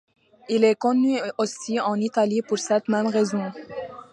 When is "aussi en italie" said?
1.37-2.41